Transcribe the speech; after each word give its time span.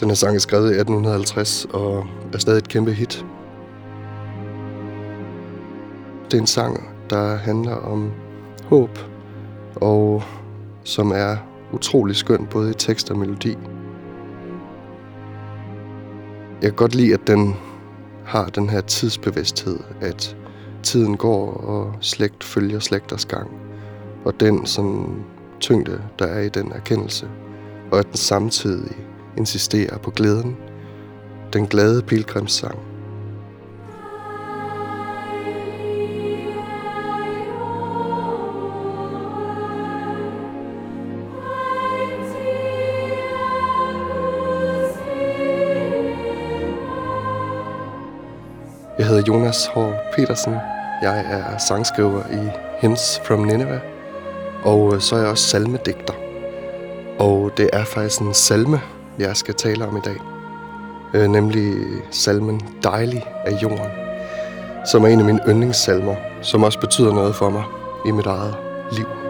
Den 0.00 0.08
her 0.08 0.14
sang 0.14 0.34
er 0.34 0.40
skrevet 0.40 0.66
i 0.66 0.74
1850 0.74 1.66
og 1.72 2.06
er 2.32 2.38
stadig 2.38 2.58
et 2.58 2.68
kæmpe 2.68 2.92
hit. 2.92 3.26
Det 6.24 6.34
er 6.34 6.40
en 6.40 6.46
sang, 6.46 6.88
der 7.10 7.36
handler 7.36 7.74
om 7.74 8.12
håb, 8.64 8.98
og 9.76 10.22
som 10.84 11.10
er 11.10 11.36
utrolig 11.72 12.16
skøn 12.16 12.46
både 12.50 12.70
i 12.70 12.74
tekst 12.74 13.10
og 13.10 13.18
melodi. 13.18 13.58
Jeg 16.62 16.70
kan 16.70 16.76
godt 16.76 16.94
lide, 16.94 17.14
at 17.14 17.26
den 17.26 17.54
har 18.24 18.46
den 18.46 18.70
her 18.70 18.80
tidsbevidsthed, 18.80 19.78
at 20.00 20.36
tiden 20.82 21.16
går, 21.16 21.52
og 21.52 21.94
slægt 22.00 22.44
følger 22.44 22.78
slægters 22.78 23.26
gang. 23.26 23.50
Og 24.24 24.40
den 24.40 24.66
sådan 24.66 25.24
tyngde, 25.60 26.02
der 26.18 26.26
er 26.26 26.40
i 26.40 26.48
den 26.48 26.72
erkendelse, 26.72 27.28
og 27.92 27.98
at 27.98 28.06
den 28.06 28.16
samtidig 28.16 28.96
insisterer 29.36 29.98
på 29.98 30.10
glæden, 30.10 30.56
den 31.52 31.66
glade 31.66 32.02
pilgrimssang. 32.02 32.78
Jeg 48.98 49.06
hedder 49.06 49.22
Jonas 49.28 49.66
H. 49.66 49.78
Petersen. 50.16 50.54
Jeg 51.02 51.24
er 51.30 51.58
sangskriver 51.58 52.22
i 52.32 52.50
Hymns 52.80 53.20
from 53.24 53.40
Nineveh. 53.40 53.80
Og 54.62 55.02
så 55.02 55.16
er 55.16 55.20
jeg 55.20 55.28
også 55.28 55.48
salmedigter. 55.48 56.14
Og 57.18 57.50
det 57.56 57.70
er 57.72 57.84
faktisk 57.84 58.20
en 58.20 58.34
salme, 58.34 58.80
jeg 59.18 59.36
skal 59.36 59.54
tale 59.54 59.86
om 59.86 59.96
i 59.96 60.00
dag. 60.04 60.16
Øh, 61.14 61.28
nemlig 61.28 61.74
salmen 62.10 62.60
Dejlig 62.82 63.26
af 63.44 63.62
jorden. 63.62 63.90
Som 64.86 65.04
er 65.04 65.08
en 65.08 65.18
af 65.18 65.24
mine 65.24 65.40
yndlingssalmer, 65.48 66.14
som 66.42 66.62
også 66.62 66.80
betyder 66.80 67.12
noget 67.12 67.34
for 67.34 67.50
mig 67.50 67.64
i 68.06 68.10
mit 68.10 68.26
eget 68.26 68.54
liv. 68.92 69.23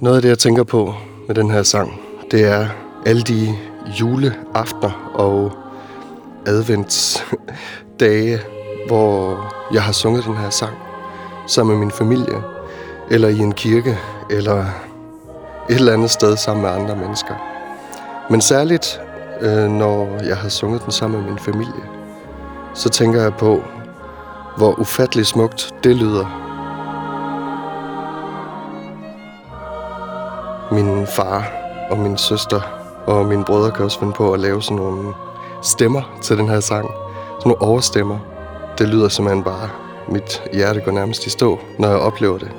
Noget 0.00 0.16
af 0.16 0.22
det, 0.22 0.28
jeg 0.28 0.38
tænker 0.38 0.64
på 0.64 0.94
med 1.26 1.34
den 1.34 1.50
her 1.50 1.62
sang, 1.62 2.00
det 2.30 2.44
er 2.44 2.66
alle 3.06 3.22
de 3.22 3.54
juleaftener 4.00 5.10
og 5.14 5.52
adventsdage, 6.46 8.40
hvor 8.86 9.44
jeg 9.72 9.82
har 9.82 9.92
sunget 9.92 10.24
den 10.24 10.36
her 10.36 10.50
sang 10.50 10.76
sammen 11.46 11.76
med 11.76 11.86
min 11.86 11.90
familie, 11.90 12.42
eller 13.10 13.28
i 13.28 13.38
en 13.38 13.52
kirke, 13.52 13.98
eller 14.30 14.60
et 15.70 15.76
eller 15.76 15.92
andet 15.92 16.10
sted 16.10 16.36
sammen 16.36 16.62
med 16.62 16.70
andre 16.70 16.96
mennesker. 16.96 17.34
Men 18.30 18.40
særligt, 18.40 19.00
øh, 19.40 19.68
når 19.68 20.24
jeg 20.24 20.36
har 20.36 20.48
sunget 20.48 20.84
den 20.84 20.92
sammen 20.92 21.20
med 21.20 21.28
min 21.30 21.38
familie, 21.38 21.82
så 22.74 22.88
tænker 22.88 23.22
jeg 23.22 23.34
på, 23.34 23.62
hvor 24.56 24.80
ufattelig 24.80 25.26
smukt 25.26 25.74
det 25.84 25.96
lyder, 25.96 26.49
Min 30.72 31.06
far 31.06 31.52
og 31.90 31.98
min 31.98 32.16
søster 32.18 32.60
og 33.06 33.26
mine 33.26 33.44
brødre 33.44 33.70
kan 33.70 33.84
også 33.84 33.98
finde 33.98 34.12
på 34.12 34.32
at 34.32 34.40
lave 34.40 34.62
sådan 34.62 34.76
nogle 34.76 35.14
stemmer 35.62 36.02
til 36.22 36.38
den 36.38 36.48
her 36.48 36.60
sang. 36.60 36.86
Sådan 37.38 37.48
nogle 37.50 37.62
overstemmer. 37.62 38.18
Det 38.78 38.88
lyder 38.88 39.08
simpelthen 39.08 39.44
bare, 39.44 39.68
mit 40.08 40.42
hjerte 40.52 40.80
går 40.80 40.92
nærmest 40.92 41.26
i 41.26 41.30
stå, 41.30 41.58
når 41.78 41.88
jeg 41.88 41.98
oplever 41.98 42.38
det. 42.38 42.50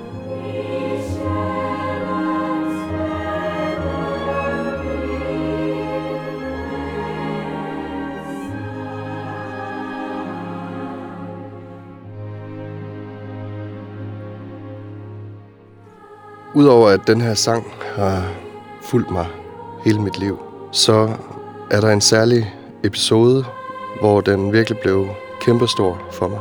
Udover 16.53 16.89
at 16.89 17.07
den 17.07 17.21
her 17.21 17.33
sang 17.33 17.65
har 17.95 18.23
fulgt 18.81 19.11
mig 19.11 19.27
hele 19.85 20.01
mit 20.01 20.19
liv, 20.19 20.39
så 20.71 21.09
er 21.71 21.81
der 21.81 21.89
en 21.89 22.01
særlig 22.01 22.53
episode, 22.83 23.45
hvor 23.99 24.21
den 24.21 24.53
virkelig 24.53 24.79
blev 24.79 25.07
kæmpestor 25.41 26.01
for 26.11 26.27
mig. 26.27 26.39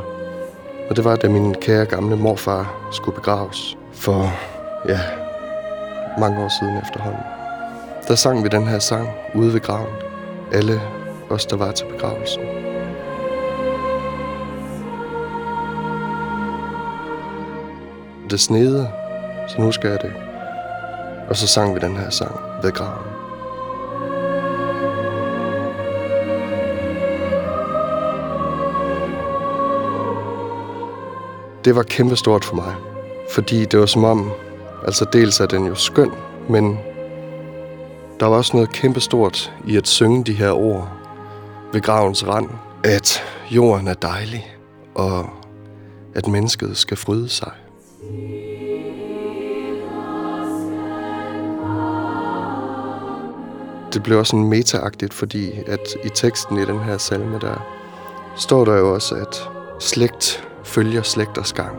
Og 0.89 0.95
det 0.95 1.05
var, 1.05 1.15
da 1.15 1.29
min 1.29 1.53
kære 1.53 1.85
gamle 1.85 2.15
morfar 2.15 2.89
skulle 2.91 3.15
begraves 3.15 3.77
for, 3.93 4.33
ja, 4.87 4.99
mange 6.19 6.43
år 6.43 6.49
siden 6.59 6.77
efterhånden. 6.77 7.23
Der 8.07 8.15
sang 8.15 8.43
vi 8.43 8.49
den 8.49 8.67
her 8.67 8.79
sang 8.79 9.09
ude 9.35 9.53
ved 9.53 9.59
graven. 9.61 9.95
Alle 10.51 10.81
os, 11.29 11.45
der 11.45 11.57
var 11.57 11.71
til 11.71 11.85
begravelsen. 11.85 12.41
Det 18.29 18.39
snede, 18.39 18.87
så 19.47 19.61
nu 19.61 19.71
jeg 19.83 20.01
det. 20.01 20.13
Og 21.29 21.35
så 21.35 21.47
sang 21.47 21.75
vi 21.75 21.79
den 21.79 21.97
her 21.97 22.09
sang 22.09 22.39
ved 22.63 22.71
graven. 22.71 23.11
Det 31.65 31.75
var 31.75 31.83
kæmpestort 31.83 32.45
for 32.45 32.55
mig, 32.55 32.75
fordi 33.31 33.65
det 33.65 33.79
var 33.79 33.85
som 33.85 34.03
om, 34.03 34.31
altså 34.85 35.05
dels 35.13 35.39
er 35.39 35.45
den 35.45 35.65
jo 35.65 35.75
skøn, 35.75 36.11
men 36.49 36.79
der 38.19 38.25
var 38.25 38.37
også 38.37 38.57
noget 38.57 38.71
kæmpestort 38.71 39.53
i 39.67 39.77
at 39.77 39.87
synge 39.87 40.23
de 40.23 40.33
her 40.33 40.51
ord 40.51 40.89
ved 41.73 41.81
gravens 41.81 42.27
rand, 42.27 42.49
at 42.83 43.23
jorden 43.51 43.87
er 43.87 43.93
dejlig, 43.93 44.55
og 44.95 45.29
at 46.15 46.27
mennesket 46.27 46.77
skal 46.77 46.97
fryde 46.97 47.29
sig. 47.29 47.51
Det 53.93 54.03
blev 54.03 54.17
også 54.17 54.31
sådan 54.31 54.49
metaagtigt, 54.49 55.13
fordi 55.13 55.51
at 55.67 55.79
i 56.03 56.09
teksten 56.09 56.57
i 56.57 56.65
den 56.65 56.79
her 56.79 56.97
salme, 56.97 57.39
der 57.39 57.65
står 58.35 58.65
der 58.65 58.77
jo 58.77 58.93
også, 58.93 59.15
at 59.15 59.49
slægt 59.79 60.47
følger 60.63 61.01
slægters 61.01 61.53
gang. 61.53 61.77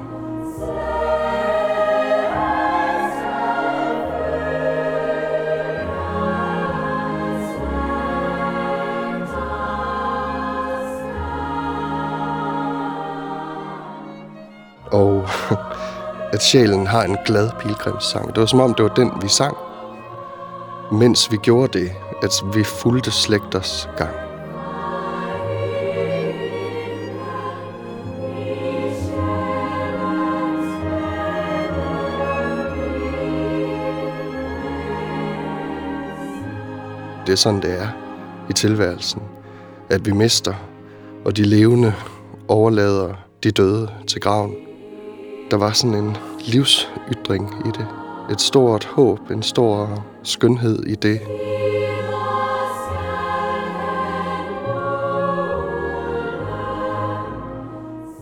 Og 14.93 15.29
at 16.35 16.43
sjælen 16.43 16.87
har 16.87 17.03
en 17.03 17.17
glad 17.27 17.51
pilgrimssang. 17.61 18.29
Det 18.29 18.41
var 18.41 18.47
som 18.47 18.61
om, 18.61 18.75
det 18.75 18.83
var 18.83 18.95
den, 18.95 19.13
vi 19.23 19.29
sang, 19.29 19.57
mens 20.93 21.33
vi 21.33 21.37
gjorde 21.37 21.79
det, 21.79 21.93
at 22.23 22.43
vi 22.55 22.65
fulgte 22.65 23.11
slægters 23.11 23.89
gang. 23.97 24.15
Det 37.27 37.33
er 37.33 37.37
sådan, 37.37 37.63
det 37.63 37.81
er 37.81 37.89
i 38.51 38.53
tilværelsen. 38.53 39.23
At 39.91 40.07
vi 40.07 40.13
mister, 40.13 40.55
og 41.25 41.37
de 41.37 41.43
levende 41.43 41.95
overlader 42.49 43.15
de 43.43 43.51
døde 43.51 43.91
til 44.07 44.21
graven. 44.21 44.55
Der 45.51 45.57
var 45.57 45.73
sådan 45.73 45.95
en 45.95 46.17
livsytring 46.47 47.67
i 47.67 47.69
det. 47.69 48.02
Et 48.31 48.41
stort 48.41 48.85
håb, 48.85 49.31
en 49.31 49.43
stor 49.43 50.05
skønhed 50.23 50.85
i 50.87 50.95
det. 50.95 51.21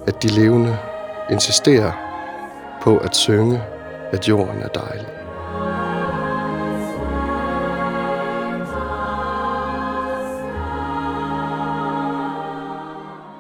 At 0.07 0.23
de 0.23 0.29
levende 0.29 0.79
insisterer 1.31 1.93
på 2.83 2.99
at 2.99 3.17
synge, 3.17 3.63
at 4.13 4.29
jorden 4.29 4.63
er 4.63 4.69
dejlig. 4.69 5.07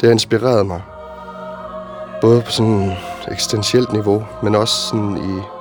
Det 0.00 0.06
har 0.06 0.12
inspireret 0.12 0.66
mig. 0.66 0.82
Både 2.20 2.42
på 2.42 2.50
sådan 2.50 2.82
et 2.82 2.96
eksistentielt 3.32 3.92
niveau, 3.92 4.24
men 4.42 4.54
også 4.54 4.74
sådan 4.74 5.16
i 5.16 5.59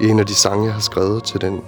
i 0.00 0.08
en 0.08 0.18
af 0.18 0.26
de 0.26 0.34
sange, 0.34 0.64
jeg 0.64 0.72
har 0.72 0.80
skrevet 0.80 1.24
til 1.24 1.40
den 1.40 1.60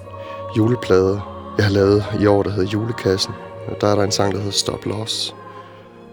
juleplade, 0.56 1.20
jeg 1.56 1.64
har 1.64 1.72
lavet 1.72 2.04
i 2.20 2.26
år, 2.26 2.42
der 2.42 2.50
hedder 2.50 2.70
Julekassen. 2.70 3.34
Der 3.80 3.86
er 3.86 3.94
der 3.94 4.02
en 4.02 4.12
sang, 4.12 4.32
der 4.32 4.38
hedder 4.38 4.52
Stop 4.52 4.86
Loss, 4.86 5.34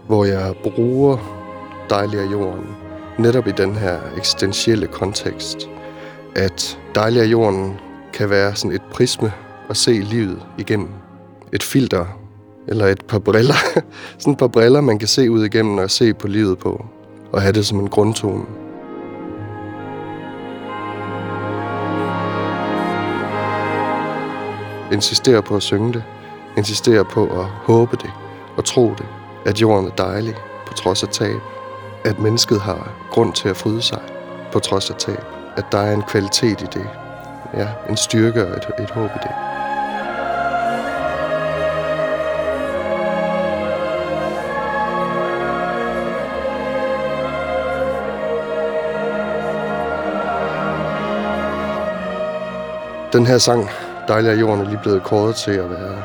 hvor 0.06 0.24
jeg 0.24 0.54
bruger 0.62 1.16
Dejlig 1.90 2.20
af 2.20 2.32
jorden 2.32 2.76
netop 3.18 3.46
i 3.46 3.52
den 3.52 3.76
her 3.76 3.98
eksistentielle 4.16 4.86
kontekst, 4.86 5.70
at 6.34 6.78
Dejlig 6.94 7.22
af 7.22 7.26
jorden 7.26 7.80
kan 8.12 8.30
være 8.30 8.56
sådan 8.56 8.74
et 8.76 8.82
prisme 8.92 9.32
at 9.70 9.76
se 9.76 9.92
livet 9.92 10.42
igennem. 10.58 10.88
Et 11.52 11.62
filter, 11.62 12.06
eller 12.68 12.86
et 12.86 13.04
par 13.04 13.18
briller. 13.18 13.54
sådan 14.18 14.32
et 14.32 14.38
par 14.38 14.46
briller, 14.46 14.80
man 14.80 14.98
kan 14.98 15.08
se 15.08 15.30
ud 15.30 15.44
igennem 15.44 15.78
og 15.78 15.90
se 15.90 16.14
på 16.14 16.28
livet 16.28 16.58
på, 16.58 16.86
og 17.32 17.42
have 17.42 17.52
det 17.52 17.66
som 17.66 17.80
en 17.80 17.88
grundtone. 17.88 18.44
Insisterer 24.92 25.40
på 25.40 25.56
at 25.56 25.62
synge 25.62 25.92
det. 25.92 26.04
Insisterer 26.56 27.02
på 27.02 27.40
at 27.40 27.44
håbe 27.44 27.96
det 27.96 28.10
og 28.56 28.64
tro 28.64 28.94
det. 28.98 29.06
At 29.46 29.60
jorden 29.60 29.86
er 29.86 29.94
dejlig 29.94 30.34
på 30.66 30.74
trods 30.74 31.02
af 31.02 31.08
tab. 31.08 31.40
At 32.04 32.18
mennesket 32.18 32.60
har 32.60 32.92
grund 33.10 33.32
til 33.32 33.48
at 33.48 33.56
fryde 33.56 33.82
sig 33.82 34.00
på 34.52 34.58
trods 34.58 34.90
af 34.90 34.96
tab. 34.96 35.24
At 35.56 35.64
der 35.72 35.78
er 35.78 35.92
en 35.92 36.02
kvalitet 36.02 36.60
i 36.62 36.66
det. 36.72 36.88
Ja, 37.54 37.68
en 37.88 37.96
styrke 37.96 38.46
og 38.46 38.56
et, 38.56 38.66
et 38.80 38.90
håb 38.90 39.10
i 39.10 39.18
det. 39.22 39.30
Den 53.12 53.26
her 53.26 53.38
sang 53.38 53.70
Dejlig 54.08 54.30
af 54.30 54.40
jorden 54.40 54.60
er 54.60 54.68
lige 54.68 54.80
blevet 54.82 55.02
kåret 55.02 55.36
til 55.36 55.50
at 55.50 55.70
være 55.70 56.02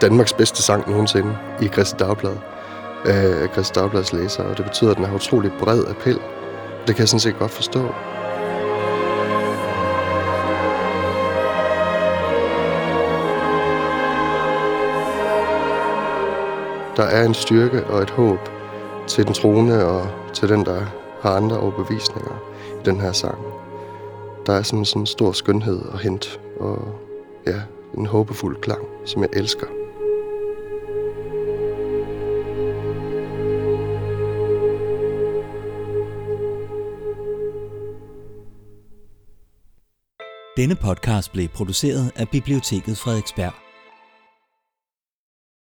Danmarks 0.00 0.32
bedste 0.32 0.62
sang 0.62 0.90
nogensinde 0.90 1.36
i 1.62 1.68
Christi 1.68 1.96
Dagblad 1.96 2.36
øh, 3.04 3.42
af 3.42 3.48
Christi 3.52 3.80
Dagblads 3.80 4.12
læsere, 4.12 4.46
og 4.46 4.56
det 4.56 4.64
betyder, 4.64 4.90
at 4.90 4.96
den 4.96 5.04
har 5.04 5.14
utrolig 5.14 5.52
bred 5.58 5.84
appel. 5.88 6.18
Det 6.86 6.94
kan 6.94 6.98
jeg 6.98 7.08
sådan 7.08 7.20
set 7.20 7.38
godt 7.38 7.50
forstå. 7.50 7.80
Der 16.96 17.04
er 17.04 17.24
en 17.24 17.34
styrke 17.34 17.84
og 17.86 18.02
et 18.02 18.10
håb 18.10 18.38
til 19.06 19.26
den 19.26 19.34
troende 19.34 19.86
og 19.86 20.08
til 20.32 20.48
den, 20.48 20.64
der 20.64 20.80
har 21.22 21.30
andre 21.30 21.58
overbevisninger 21.58 22.42
i 22.80 22.84
den 22.84 23.00
her 23.00 23.12
sang. 23.12 23.38
Der 24.46 24.52
er 24.52 24.62
sådan 24.62 24.86
en 24.96 25.06
stor 25.06 25.32
skønhed 25.32 25.80
at 25.92 25.98
hente, 25.98 26.28
og 26.60 27.03
ja, 27.46 27.60
en 27.98 28.06
håbefuld 28.06 28.56
klang, 28.60 28.84
som 29.04 29.22
jeg 29.22 29.30
elsker. 29.32 29.66
Denne 40.56 40.76
podcast 40.76 41.32
blev 41.32 41.48
produceret 41.48 42.12
af 42.16 42.28
Biblioteket 42.28 42.98
Frederiksberg. 42.98 43.63